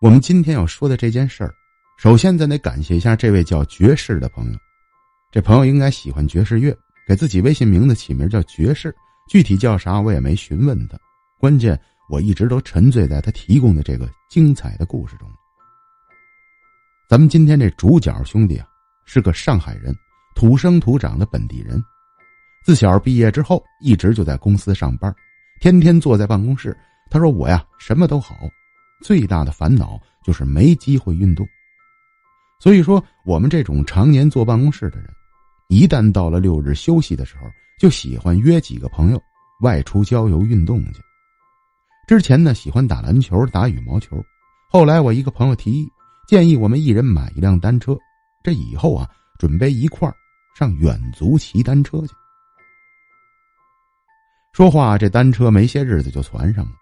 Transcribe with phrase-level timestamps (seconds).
[0.00, 1.52] 我们今天要说的这件事儿，
[1.96, 4.58] 首先咱得感谢一下这位叫爵士的朋友。
[5.32, 6.72] 这朋友应该喜欢爵士乐，
[7.04, 8.94] 给自己微信名字起名叫爵士，
[9.28, 10.96] 具体叫啥我也没询问他。
[11.36, 11.76] 关键
[12.08, 15.28] 我一直都沉醉在他提供的这个精彩的故事中。
[17.08, 18.68] 咱们今天这主角兄弟啊，
[19.04, 19.92] 是个上海人，
[20.36, 21.82] 土生土长的本地人。
[22.64, 25.12] 自小毕业之后，一直就在公司上班，
[25.60, 26.76] 天天坐在办公室。
[27.10, 28.36] 他说：“我呀，什么都好，
[29.00, 31.46] 最大的烦恼就是没机会运动。
[32.60, 35.08] 所以说，我们这种常年坐办公室的人，
[35.68, 37.46] 一旦到了六日休息的时候，
[37.78, 39.22] 就喜欢约几个朋友
[39.60, 41.00] 外出郊游运动去。
[42.08, 44.20] 之前呢，喜欢打篮球、打羽毛球。
[44.70, 45.88] 后来我一个朋友提议，
[46.26, 47.96] 建议我们一人买一辆单车，
[48.42, 50.14] 这以后啊，准备一块儿
[50.58, 52.14] 上远足骑单车去。
[54.52, 56.72] 说话这单车没些日子就攒上了。”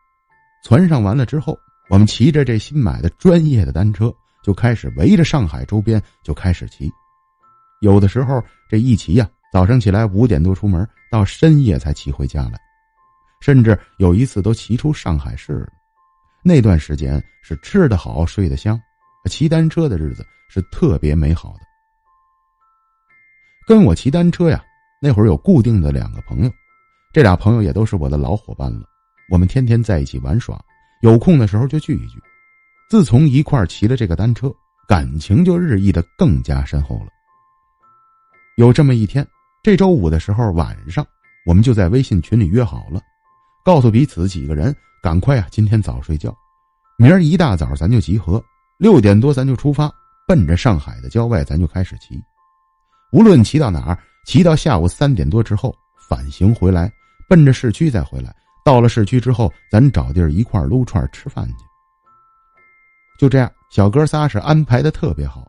[0.65, 1.57] 船上完了之后，
[1.89, 6.91] 我们骑着这新买的专业的单车，就开始围着上海周边就开始骑。
[7.81, 12.59] 有的时候这一骑呀，早上起来五点多出门，到深夜才骑回家来，
[13.41, 15.69] 甚至有一次都骑出上海市了。
[16.43, 18.81] 那段时间是吃得好，睡得香，
[19.29, 21.61] 骑单车的日子是特别美好的。
[23.67, 24.65] 跟我骑单车呀，
[25.01, 26.51] 那会儿有固定的两个朋友，
[27.13, 28.87] 这俩朋友也都是我的老伙伴了。
[29.29, 30.57] 我们天天在一起玩耍，
[31.01, 32.21] 有空的时候就聚一聚。
[32.89, 34.53] 自从一块骑了这个单车，
[34.87, 37.09] 感情就日益的更加深厚了。
[38.57, 39.27] 有这么一天，
[39.63, 41.05] 这周五的时候晚上，
[41.45, 43.01] 我们就在微信群里约好了，
[43.65, 46.35] 告诉彼此几个人赶快啊，今天早睡觉，
[46.97, 48.43] 明儿一大早咱就集合，
[48.79, 49.93] 六点多咱就出发，
[50.27, 52.23] 奔着上海的郊外咱就开始骑。
[53.13, 55.75] 无论骑到哪儿，骑到下午三点多之后
[56.09, 56.91] 返行回来，
[57.29, 58.35] 奔着市区再回来。
[58.67, 61.65] 到了市区之后，咱找地儿一块撸串吃饭去。
[63.17, 65.49] 就这样，小哥仨是安排的特别好，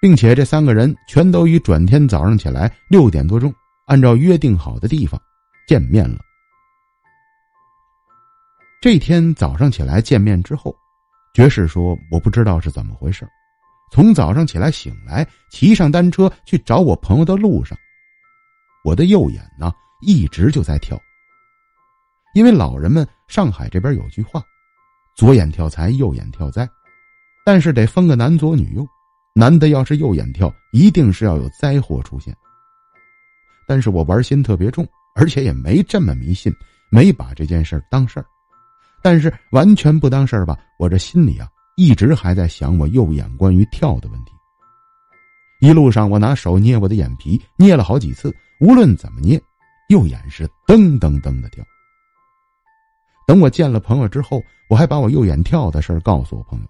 [0.00, 3.54] 并且这三个人全都于转天早上起来六点多钟，
[3.84, 5.20] 按照约定好的地方
[5.68, 6.16] 见面了。
[8.80, 10.74] 这天早上起来见面之后，
[11.34, 13.28] 爵士说：“我不知道是怎么回事，
[13.92, 17.76] 从早上起来醒来，骑上单车去找我朋友的路上，
[18.82, 19.70] 我的右眼呢
[20.00, 20.98] 一直就在跳。”
[22.36, 24.44] 因为老人们上海这边有句话，
[25.14, 26.68] 左眼跳财，右眼跳灾，
[27.46, 28.86] 但是得分个男左女右，
[29.34, 32.36] 男的要是右眼跳，一定是要有灾祸出现。
[33.66, 36.54] 但是我玩心特别重，而且也没这么迷信，
[36.90, 38.26] 没把这件事当事儿。
[39.02, 41.48] 但是完全不当事儿吧，我这心里啊，
[41.78, 44.32] 一直还在想我右眼关于跳的问题。
[45.60, 48.30] 一路上我拿手捏我的眼皮，捏了好几次，
[48.60, 49.40] 无论怎么捏，
[49.88, 51.64] 右眼是噔噔噔的跳。
[53.26, 56.66] 等我见了朋友之后，我还把我右眼跳的事告诉我朋友。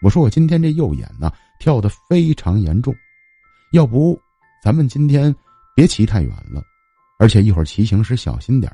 [0.00, 2.94] 我说我今天这右眼呢跳的非常严重，
[3.72, 4.18] 要不
[4.62, 5.34] 咱们今天
[5.74, 6.62] 别骑太远了，
[7.18, 8.72] 而且一会儿骑行时小心点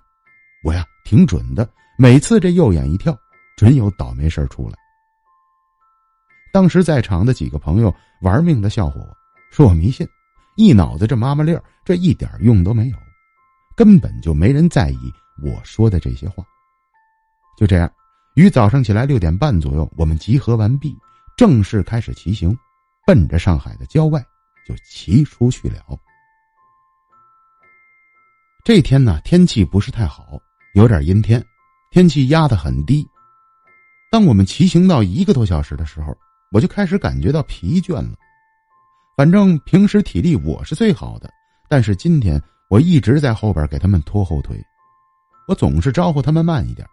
[0.62, 3.16] 我呀挺准的，每次这右眼一跳，
[3.56, 4.74] 准有倒霉事出来。
[6.52, 9.16] 当时在场的几个朋友玩命的笑话我，
[9.50, 10.06] 说我迷信，
[10.56, 12.96] 一脑子这妈妈粒儿，这一点用都没有，
[13.74, 15.12] 根本就没人在意
[15.42, 16.44] 我说的这些话。
[17.56, 17.90] 就这样，
[18.34, 20.96] 于早上起来六点半左右，我们集合完毕，
[21.36, 22.56] 正式开始骑行，
[23.06, 24.22] 奔着上海的郊外
[24.66, 25.80] 就骑出去了。
[28.62, 30.38] 这天呢，天气不是太好，
[30.74, 31.42] 有点阴天，
[31.90, 33.08] 天气压得很低。
[34.10, 36.16] 当我们骑行到一个多小时的时候，
[36.52, 38.12] 我就开始感觉到疲倦了。
[39.16, 41.32] 反正平时体力我是最好的，
[41.68, 44.62] 但是今天我一直在后边给他们拖后腿，
[45.48, 46.86] 我总是招呼他们慢一点。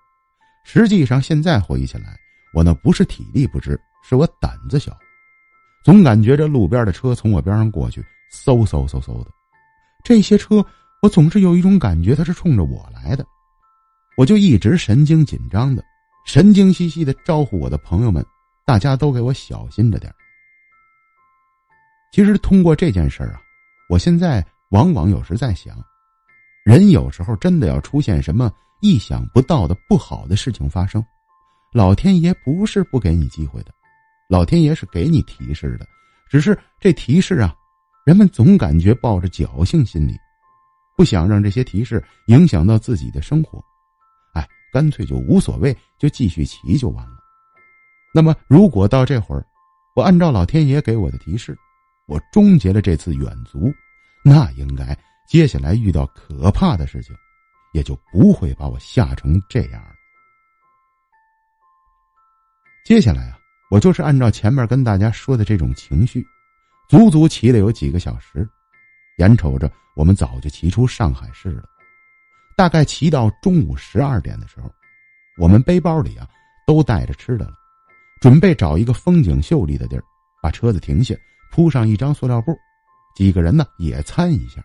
[0.64, 2.18] 实际上，现在回忆起来，
[2.54, 4.98] 我那不是体力不支，是我胆子小。
[5.84, 8.02] 总感觉这路边的车从我边上过去，
[8.32, 9.32] 嗖嗖嗖嗖的。
[10.04, 10.66] 这些车，
[11.02, 13.26] 我总是有一种感觉，它是冲着我来的。
[14.16, 15.84] 我就一直神经紧张的，
[16.26, 18.26] 神经兮兮的招呼我的朋友们，
[18.66, 20.14] 大家都给我小心着点
[22.14, 23.42] 其实通过这件事啊，
[23.90, 25.76] 我现在往往有时在想，
[26.64, 28.50] 人有时候真的要出现什么。
[28.84, 31.02] 意想不到的不好的事情发生，
[31.72, 33.72] 老天爷不是不给你机会的，
[34.30, 35.88] 老天爷是给你提示的，
[36.30, 37.56] 只是这提示啊，
[38.06, 40.18] 人们总感觉抱着侥幸心理，
[40.98, 43.64] 不想让这些提示影响到自己的生活，
[44.34, 47.16] 哎，干脆就无所谓，就继续骑就完了。
[48.14, 49.46] 那么，如果到这会儿，
[49.96, 51.58] 我按照老天爷给我的提示，
[52.06, 53.74] 我终结了这次远足，
[54.26, 54.94] 那应该
[55.26, 57.16] 接下来遇到可怕的事情。
[57.74, 59.90] 也就不会把我吓成这样了。
[62.86, 63.38] 接下来啊，
[63.70, 66.26] 我就是按照前面跟大家说的这种情绪，
[66.88, 68.48] 足足骑了有几个小时，
[69.18, 71.64] 眼瞅着我们早就骑出上海市了。
[72.56, 74.70] 大概骑到中午十二点的时候，
[75.38, 76.28] 我们背包里啊
[76.68, 77.54] 都带着吃的了，
[78.22, 80.04] 准备找一个风景秀丽的地儿，
[80.42, 81.16] 把车子停下，
[81.52, 82.56] 铺上一张塑料布，
[83.16, 84.62] 几个人呢野餐一下。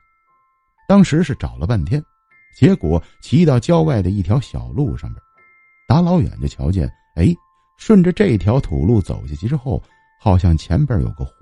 [0.86, 2.02] 当时是找了半天，
[2.54, 5.22] 结果骑到郊外的一条小路上边，
[5.86, 7.34] 打老远就瞧见，哎，
[7.76, 9.82] 顺着这条土路走下去之后，
[10.20, 11.32] 好像前边有个湖。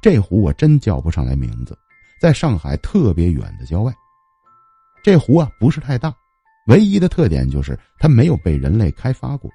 [0.00, 1.78] 这湖我真叫不上来名字，
[2.20, 3.92] 在上海特别远的郊外。
[5.02, 6.14] 这湖啊不是太大，
[6.66, 9.50] 唯一的特点就是它没有被人类开发过，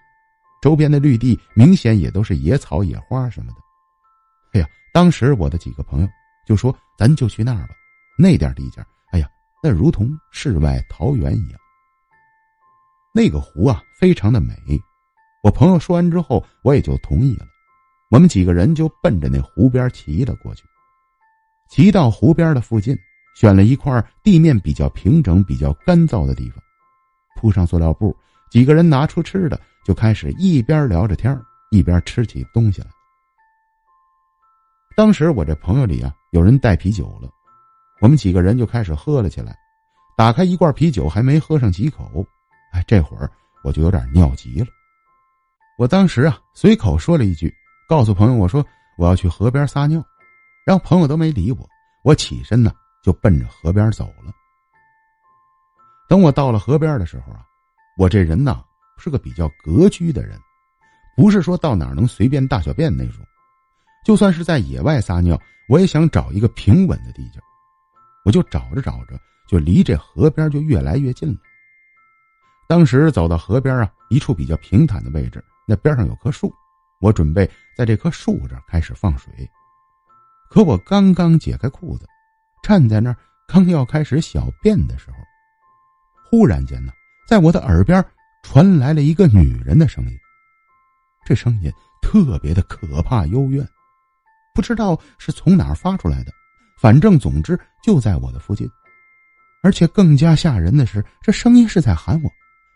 [0.61, 3.57] 周边的绿地明显也都是野草野花什么的。
[4.53, 6.07] 哎呀，当时我的几个朋友
[6.45, 7.73] 就说：“咱就去那儿吧，
[8.17, 8.85] 那点地界，
[9.65, 11.59] 那如同世外桃源一样。”
[13.11, 14.53] 那个湖啊非常的美，
[15.41, 17.47] 我朋友说完之后，我也就同意了。
[18.11, 20.63] 我们几个人就奔着那湖边骑了过去，
[21.71, 22.95] 骑到湖边的附近。
[23.35, 26.63] 选了一块地面比较平整、比较干燥的地方，
[27.35, 28.15] 铺上塑料布，
[28.49, 31.37] 几个人拿出吃的，就开始一边聊着天
[31.69, 32.87] 一边吃起东西来。
[34.95, 37.29] 当时我这朋友里啊，有人带啤酒了，
[38.01, 39.57] 我们几个人就开始喝了起来。
[40.17, 42.25] 打开一罐啤酒，还没喝上几口，
[42.71, 43.29] 哎，这会儿
[43.63, 44.67] 我就有点尿急了。
[45.77, 47.53] 我当时啊，随口说了一句，
[47.87, 48.65] 告诉朋友我说
[48.97, 50.03] 我要去河边撒尿，
[50.65, 51.69] 然后朋友都没理我。
[52.03, 52.71] 我起身呢。
[53.05, 54.33] 就奔着河边走了。
[56.09, 57.45] 等我到了河边的时候啊，
[57.99, 58.63] 我这人呐
[58.97, 60.39] 是个比较格局的人，
[61.15, 63.23] 不是说到哪儿能随便大小便那种。
[64.03, 65.39] 就算是在野外撒尿，
[65.69, 67.39] 我也想找一个平稳的地界。
[68.25, 69.17] 我就找着找着，
[69.47, 71.37] 就离这河边就越来越近了。
[72.67, 76.51] 当时走到河边啊，一处比较平坦的位置，那边上有棵树，
[76.99, 79.31] 我准备在这棵树这开始放水。
[80.49, 82.05] 可我刚刚解开裤子。
[82.63, 83.17] 站在那儿，
[83.47, 85.17] 刚要开始小便的时候，
[86.31, 86.91] 忽然间呢，
[87.27, 88.03] 在我的耳边
[88.41, 90.17] 传来了一个女人的声音。
[91.23, 91.71] 这声音
[92.01, 93.63] 特别的可怕幽怨，
[94.55, 96.31] 不知道是从哪儿发出来的，
[96.77, 98.69] 反正总之就在我的附近。
[99.63, 102.29] 而且更加吓人的是，这声音是在喊我，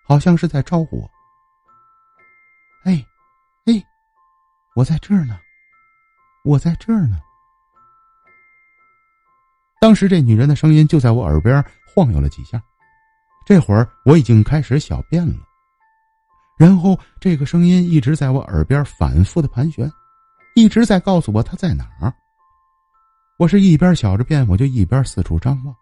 [0.03, 1.11] 好像是在招呼我。
[2.83, 3.05] 哎，
[3.65, 3.73] 哎，
[4.75, 5.39] 我在这儿呢，
[6.43, 7.19] 我在这儿呢。
[9.79, 12.59] 当时这女人的声音就在我耳边晃悠了几下，
[13.45, 15.35] 这会儿我已经开始小便了，
[16.57, 19.91] 然后这个声音一直在我耳边反复的盘旋，
[20.55, 22.11] 一直在告诉我她在哪儿。
[23.39, 25.73] 我是一边小着便，我就一边四处张望，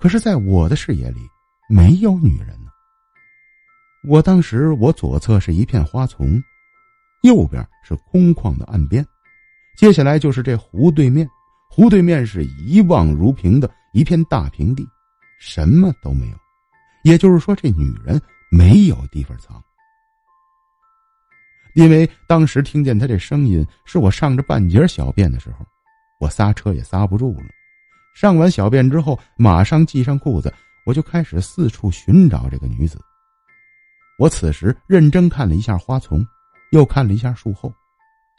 [0.00, 1.20] 可是，在我的视野里
[1.68, 2.70] 没有女人呢。
[4.08, 6.42] 我当时我左侧是一片花丛，
[7.22, 9.06] 右边是空旷的岸边，
[9.76, 11.28] 接下来就是这湖对面。
[11.68, 14.88] 湖对面是一望如平的一片大平地，
[15.38, 16.36] 什么都没有。
[17.02, 18.18] 也就是说，这女人
[18.50, 19.62] 没有地方藏。
[21.74, 25.66] 因为当时听见她这声音，是我上着半截小便的时候，
[26.24, 27.44] 我撒车也撒不住了。
[28.14, 30.50] 上完小便之后，马上系上裤子，
[30.86, 32.98] 我就开始四处寻找这个女子。
[34.18, 36.26] 我此时认真看了一下花丛，
[36.70, 37.70] 又看了一下树后，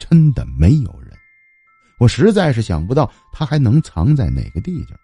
[0.00, 1.16] 真的没有人。
[2.00, 4.94] 我实在是想不到他还能藏在哪个地界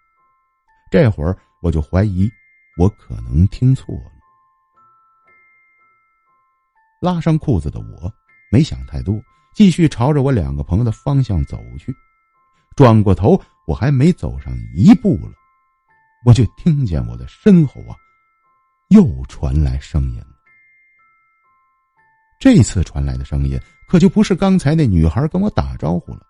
[0.91, 2.29] 这会儿我就怀疑
[2.77, 4.11] 我可能听错了。
[7.01, 8.13] 拉上裤子的我
[8.51, 9.15] 没想太多，
[9.55, 11.95] 继续朝着我两个朋友的方向走去。
[12.75, 15.31] 转过头，我还没走上一步了，
[16.25, 17.95] 我就听见我的身后啊，
[18.89, 20.27] 又传来声音了。
[22.39, 26.25] 这次传来的声音可就不是刚才那女孩跟我打招呼了。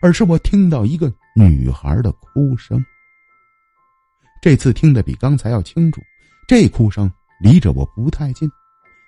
[0.00, 2.84] 而是我听到一个女孩的哭声。
[4.40, 6.00] 这次听得比刚才要清楚，
[6.46, 8.48] 这哭声离着我不太近，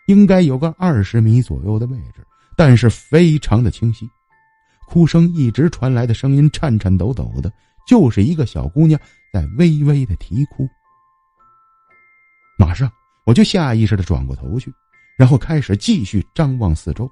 [0.09, 4.11] 应该有个二十米左右的位置，但是非常的清晰。
[4.91, 7.53] 哭声一直传来的声音颤颤抖抖的，
[7.87, 9.01] 就是一个小姑娘
[9.33, 10.69] 在微微的啼哭。
[12.59, 12.91] 马上
[13.25, 14.73] 我就下意识的转过头去，
[15.17, 17.09] 然后开始继续张望四周，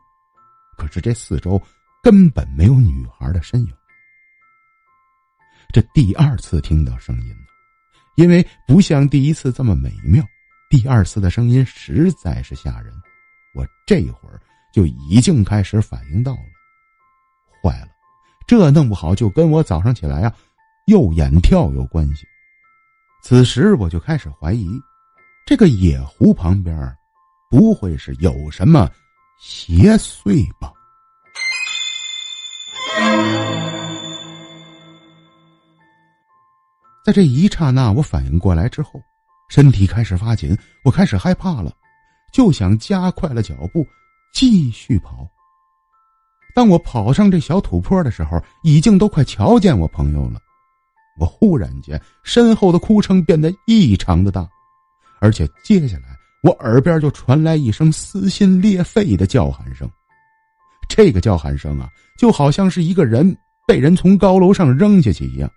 [0.77, 1.63] 可是这四周。
[2.01, 3.73] 根本没有女孩的身影。
[5.73, 7.47] 这第二次听到声音了，
[8.15, 10.25] 因为不像第一次这么美妙，
[10.71, 12.95] 第二次的声音实在是吓人。
[13.53, 14.41] 我这会儿
[14.73, 16.45] 就已经开始反应到了，
[17.63, 17.89] 坏了，
[18.47, 20.35] 这弄不好就跟我早上起来啊
[20.87, 22.27] 右眼跳有关系。
[23.23, 24.69] 此时我就开始怀疑，
[25.47, 26.97] 这个野湖旁边，
[27.51, 28.91] 不会是有什么
[29.39, 30.73] 邪祟吧？
[37.05, 39.01] 在这一刹那，我反应过来之后，
[39.49, 41.73] 身体开始发紧，我开始害怕了，
[42.33, 43.87] 就想加快了脚步，
[44.33, 45.27] 继续跑。
[46.59, 50.41] 当我跑上这小土坡的时候，已经都快瞧见我朋友了。
[51.17, 54.45] 我忽然间身后的哭声变得异常的大，
[55.21, 56.09] 而且接下来
[56.43, 59.89] 我耳边就传来一声撕心裂肺的叫喊声。
[60.89, 61.89] 这个叫喊声啊，
[62.19, 65.49] 就好像是一个人被人从高楼上扔下去一样。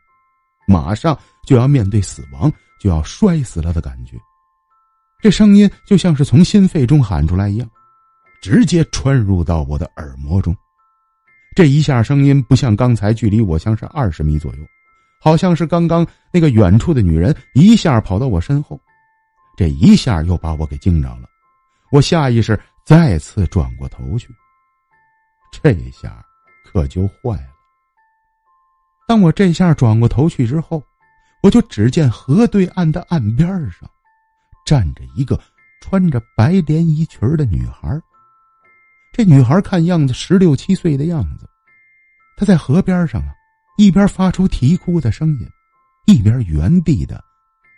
[0.68, 1.18] 马上
[1.48, 4.18] 就要面对死亡，就要摔死了的感觉，
[5.20, 7.68] 这声音就像是从心肺中喊出来一样，
[8.40, 10.56] 直接穿入到我的耳膜中。
[11.54, 14.66] 这一下声音不像刚才距离我像是二十米左右，
[15.20, 18.80] 好像是刚刚那个远处的女人一下跑到我身后，
[19.58, 21.28] 这一下又把我给惊着了。
[21.92, 24.30] 我下意识再次转过头去，
[25.52, 26.26] 这下
[26.64, 27.50] 可就坏了。
[29.06, 30.82] 当我这下转过头去之后，
[31.44, 33.90] 我就只见河对岸的岸边上，
[34.66, 35.38] 站着一个
[35.82, 38.00] 穿着白连衣裙的女孩。
[39.12, 41.48] 这女孩看样子十六七岁的样子，
[42.38, 43.34] 她在河边上啊，
[43.78, 45.48] 一边发出啼哭的声音，
[46.06, 47.22] 一边原地的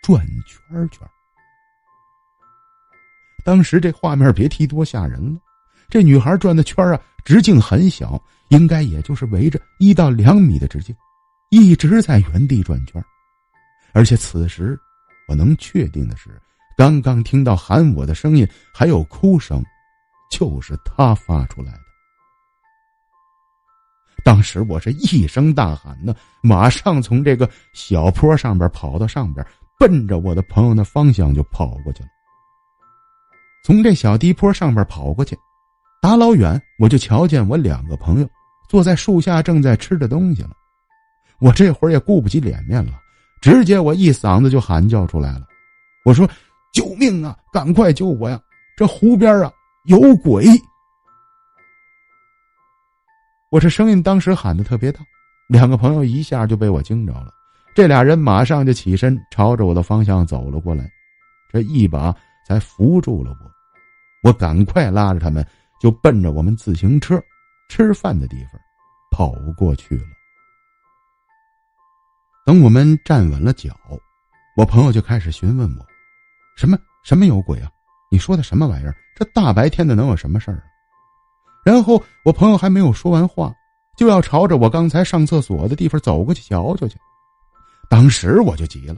[0.04, 1.08] 转圈圈。
[3.44, 5.40] 当时这画面别提多吓人了，
[5.90, 10.96] 这女孩转的圈啊，直径很小，应该也就是围着一到两米的直径。
[11.50, 13.04] 一直在原地转圈，
[13.92, 14.80] 而且此时
[15.28, 16.42] 我能确定的是，
[16.78, 19.63] 刚刚听到喊我的声音还有哭声，
[20.34, 21.80] 就是他发出来的。
[24.25, 29.46] 当时我是一声大喊呢，马上从这个小坡上边跑到上边，
[29.78, 32.10] 奔着我的朋友的方向就跑过去了。
[33.63, 35.38] 从这小低坡上边跑过去，
[36.02, 38.28] 打老远我就瞧见我两个朋友
[38.68, 40.52] 坐在树下正在吃着东西了。
[41.38, 43.00] 我这会儿也顾不及脸面了，
[43.40, 45.46] 直接我一嗓子就喊叫出来了。
[46.04, 46.28] 我说
[46.74, 47.38] ：“救命啊！
[47.52, 48.42] 赶快救我呀！
[48.75, 49.52] 这湖边啊
[49.84, 50.46] 有鬼！”
[53.52, 55.02] 我这声音当时喊的特别大，
[55.48, 57.32] 两个朋友一下就被我惊着了。
[57.75, 60.90] 这俩人马上就起身朝着我的方向走了过来，
[61.52, 62.16] 这一把
[62.48, 63.52] 才扶住了我。
[64.24, 65.46] 我赶快拉着他们
[65.82, 67.22] 就奔着我们自行车
[67.70, 68.62] 吃饭的地方
[69.12, 70.06] 跑过去了。
[72.46, 73.75] 等我们站稳了脚，
[74.56, 75.86] 我朋友就开始询问我
[76.58, 77.70] ：“什么什么有鬼啊？
[78.13, 78.96] 你说的什么玩意儿？
[79.15, 80.63] 这大白天的能有什么事儿啊？”
[81.65, 83.51] 然后我朋友还没有说完话，
[83.98, 86.96] 就要朝着我刚才上厕所的地方走过去瞧瞧去。
[87.89, 88.98] 当时我就急了，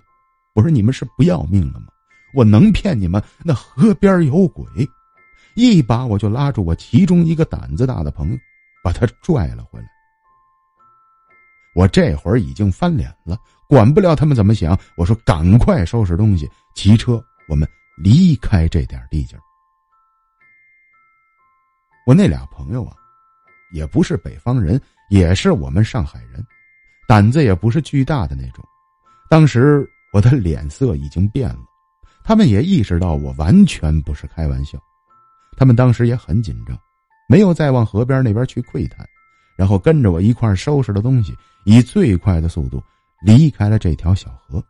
[0.53, 1.86] 我说：“你们是不要命了吗？
[2.34, 3.24] 我能骗你们？
[3.41, 4.65] 那河边有鬼！”
[5.55, 8.38] 一把我就拉住我其中一个胆子大的朋友，
[8.84, 9.86] 把他拽了回来。
[11.74, 13.38] 我这会儿已经翻脸了，
[13.69, 14.77] 管不了他们怎么想。
[14.98, 19.41] 我说：“赶快收拾东西，骑车，我们离开这点地界儿。”
[22.05, 22.95] 我那俩朋友啊，
[23.71, 26.45] 也不是北方人，也是我们上海人，
[27.07, 28.63] 胆子也不是巨大的那种。
[29.29, 31.59] 当时我的脸色已经变了，
[32.23, 34.77] 他们也意识到我完全不是开玩笑，
[35.57, 36.77] 他们当时也很紧张，
[37.27, 39.07] 没有再往河边那边去窥探。
[39.57, 41.33] 然后跟着我一块收拾了东西，
[41.63, 42.83] 以最快的速度
[43.21, 44.61] 离开了这条小河。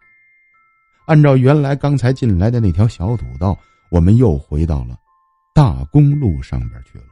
[1.05, 3.57] 按照原来刚才进来的那条小土道，
[3.89, 4.97] 我们又回到了
[5.53, 7.05] 大公路上边去了。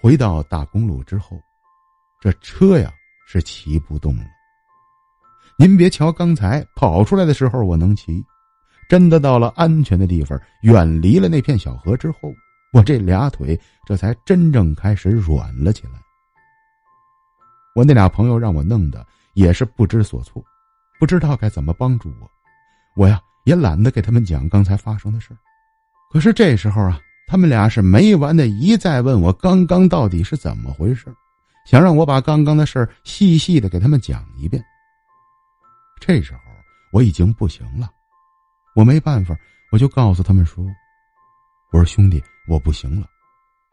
[0.00, 1.40] 回到大公路之后，
[2.20, 2.92] 这车呀
[3.26, 4.24] 是骑不动了。
[5.56, 8.24] 您别瞧刚才跑出来的时候我能骑，
[8.88, 12.32] 真的到了安全的地方，远离了那片小河之后。
[12.72, 13.56] 我这俩腿
[13.86, 15.92] 这才真正开始软了起来。
[17.76, 20.44] 我那俩朋友让我弄的也是不知所措，
[21.04, 22.30] 不知道该怎么帮助我。
[22.96, 25.36] 我呀也懒得给他们讲刚才发生的事
[26.10, 31.14] 可是这时候啊，他们俩是没完的一再问我刚刚到底是怎么回事，
[31.66, 34.64] 想让我把刚刚的事细细的给他们讲一遍。
[36.00, 36.40] 这时候
[36.90, 37.90] 我已经不行了，
[38.74, 39.36] 我没办法，
[39.72, 40.64] 我就告诉他们说
[41.70, 43.06] ：“我说兄弟。”我不行了，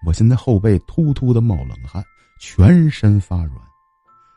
[0.05, 2.03] 我现在后背突突的冒冷汗，
[2.41, 3.55] 全身发软。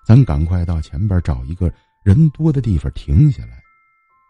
[0.07, 1.73] 咱赶快到前边找一个
[2.05, 3.63] 人多的地方停下来，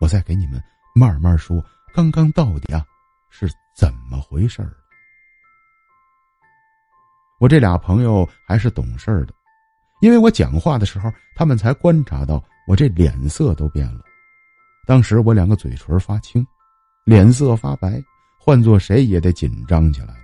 [0.01, 0.63] 我再给你们
[0.95, 1.63] 慢慢说，
[1.93, 2.87] 刚刚到底啊
[3.29, 4.73] 是怎么回事儿。
[7.41, 9.35] 我这俩朋友还是懂事的，
[10.01, 14.01] 因为我讲话的时候，他们才观察到我这脸色都变了。
[14.87, 16.47] 当时我两个嘴唇发青，
[17.05, 18.01] 脸色发白。
[18.39, 20.21] 换做谁也得紧张起来了。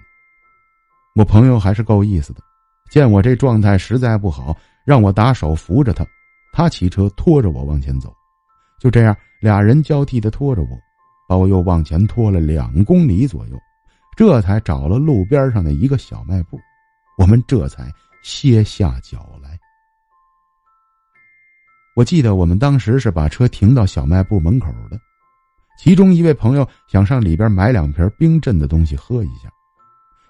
[1.15, 2.43] 我朋友还是够意思的，
[2.91, 4.55] 见我这状态实在不好，
[4.85, 6.07] 让我打手扶着他，
[6.53, 8.15] 他骑车拖着我往前走。
[8.81, 10.69] 就这样，俩人交替的拖着我，
[11.29, 13.59] 把我又往前拖了两公里左右，
[14.17, 16.59] 这才找了路边上的一个小卖部，
[17.19, 17.93] 我们这才
[18.23, 19.59] 歇下脚来。
[21.95, 24.99] 我记得我们当时是把车停到小卖部门口的，
[25.79, 29.51] 其中一位朋友想上里边买两瓶冰镇的东西喝一下。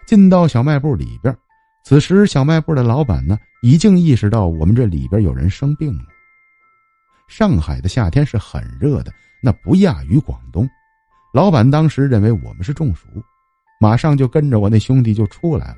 [0.06, 1.36] 进到小卖部里边，
[1.84, 6.04] 此时小卖部的老板呢已经意识到我们这里边有人生病了。
[7.30, 10.68] 上海的夏天是很热的，那不亚于广东。
[11.32, 13.06] 老板当时认为我们是中暑，
[13.80, 15.76] 马上就跟着我那兄弟就出来了。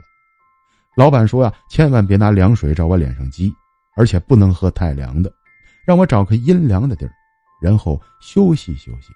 [0.97, 3.53] 老板说呀，千万别拿凉水照我脸上激，
[3.97, 5.31] 而且不能喝太凉的，
[5.85, 7.13] 让我找个阴凉的地儿，
[7.61, 9.13] 然后休息休息。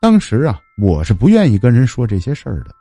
[0.00, 2.74] 当时啊，我是不愿意跟人说这些事儿的，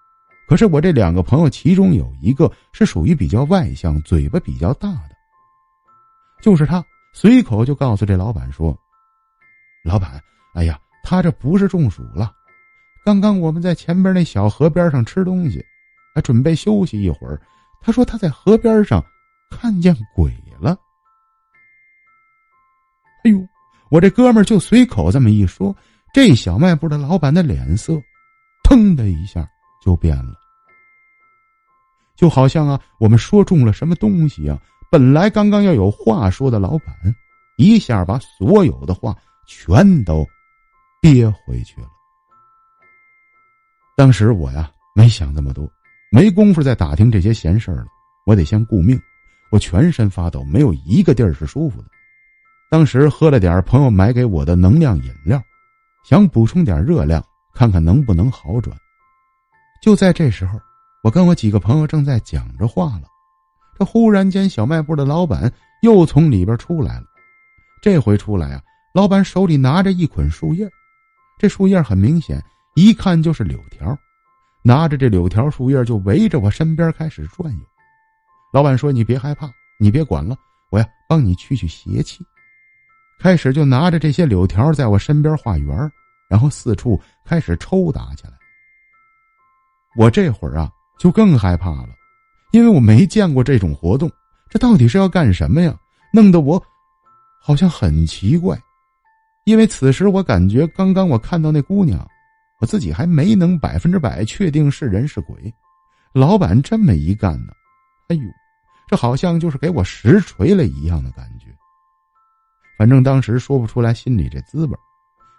[0.47, 5.15] 可是我这两个朋友其中有一个是属于比较外向、嘴巴比较大的，
[6.41, 6.83] 就是他。
[7.13, 8.77] 随口就告诉这老板说
[9.83, 10.21] ：“老板，
[10.53, 12.31] 哎呀，他这不是中暑了。
[13.03, 15.63] 刚刚我们在前边那小河边上吃东西，
[16.15, 17.41] 还准备休息一会儿。
[17.81, 19.03] 他说他在河边上
[19.49, 20.77] 看见鬼了。”
[23.25, 23.39] 哎呦，
[23.89, 25.75] 我这哥们就随口这么一说，
[26.13, 28.01] 这小卖部的老板的脸色
[28.63, 29.47] 腾的一下
[29.83, 30.33] 就变了，
[32.15, 34.57] 就好像啊，我们说中了什么东西一啊。
[34.91, 36.93] 本来刚刚要有话说的老板，
[37.55, 39.15] 一下把所有的话
[39.47, 40.27] 全都
[41.01, 41.87] 憋回去了。
[43.95, 45.65] 当时我呀没想那么多，
[46.11, 47.85] 没工夫再打听这些闲事了。
[48.25, 48.99] 我得先顾命，
[49.49, 51.87] 我全身发抖，没有一个地儿是舒服的。
[52.69, 55.41] 当时喝了点朋友买给我的能量饮料，
[56.03, 58.75] 想补充点热量，看看能不能好转。
[59.81, 60.59] 就在这时候，
[61.01, 63.07] 我跟我几个朋友正在讲着话了。
[63.77, 67.05] 这忽然间，小卖部的老板又从里边出来了。
[67.81, 68.61] 这回出来啊，
[68.93, 70.69] 老板手里拿着一捆树叶，
[71.39, 72.43] 这树叶很明显，
[72.75, 73.97] 一看就是柳条。
[74.63, 77.59] 拿着这柳条树叶就围着我身边开始转悠。
[78.53, 80.37] 老板说：“你别害怕，你别管了，
[80.69, 82.23] 我呀帮你驱驱邪气。”
[83.19, 85.91] 开始就拿着这些柳条在我身边画圆，
[86.29, 88.33] 然后四处开始抽打起来。
[89.95, 91.89] 我这会儿啊就更害怕了。
[92.51, 94.11] 因为我没见过这种活动，
[94.49, 95.75] 这到底是要干什么呀？
[96.13, 96.61] 弄得我
[97.41, 98.59] 好像很奇怪。
[99.45, 102.07] 因为此时我感觉，刚刚我看到那姑娘，
[102.59, 105.51] 我自己还没能百分之百确定是人是鬼。
[106.13, 107.53] 老板这么一干呢，
[108.09, 108.23] 哎呦，
[108.87, 111.47] 这好像就是给我实锤了一样的感觉。
[112.77, 114.77] 反正当时说不出来心里这滋味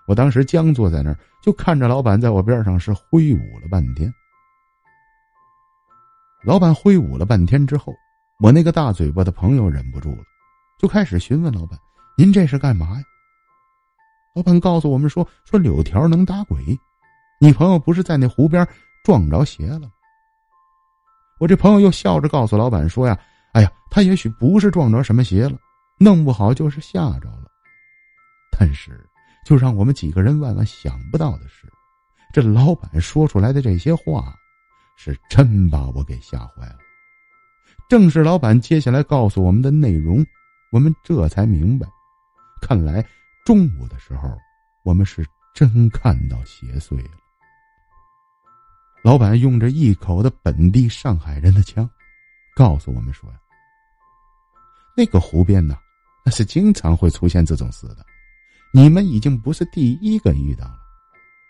[0.09, 4.13] 我当时僵坐在那儿，就看着老板在我边上是挥舞了半天。
[6.45, 7.95] 老板挥舞了半天之后，
[8.41, 10.25] 我那个大嘴巴的朋友忍不住了，
[10.79, 11.79] 就开始询问老板
[12.19, 13.05] ：“您这是干嘛呀？”
[14.35, 16.77] 老板告诉我们说：“说柳条能打鬼，
[17.41, 18.67] 你朋友不是在那湖边
[19.05, 19.89] 撞着邪了？”
[21.39, 23.17] 我这朋友又笑着告诉老板说：“呀，
[23.53, 25.57] 哎呀，他也许不是撞着什么邪了，
[25.99, 27.45] 弄不好就是吓着了。”
[28.59, 29.09] 但是，
[29.47, 31.69] 就让我们几个人万万想不到的是，
[32.33, 34.35] 这老板说出来的这些话。
[34.97, 36.79] 是真把我给吓坏了。
[37.89, 40.25] 正是老板接下来告诉我们的内容，
[40.71, 41.87] 我们这才明白，
[42.61, 43.05] 看来
[43.45, 44.35] 中午的时候，
[44.85, 47.19] 我们是真看到邪祟了。
[49.03, 51.89] 老板用着一口的本地上海人的腔，
[52.55, 53.37] 告诉我们说呀
[54.97, 55.77] ：“那个湖边呢，
[56.25, 58.07] 那是经常会出现这种事的，
[58.73, 60.79] 你们已经不是第一个遇到了。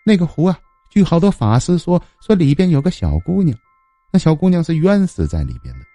[0.05, 0.59] 那个湖啊。”
[0.93, 3.57] 据好多法师说，说里边有个小姑娘，
[4.13, 5.87] 那小姑娘是冤死在里边的，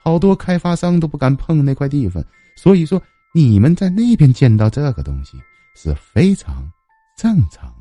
[0.00, 2.24] 好多开发商都不敢碰那块地方。
[2.56, 3.02] 所以说，
[3.34, 5.36] 你们在那边见到这个东西
[5.74, 6.70] 是非常
[7.18, 7.74] 正常。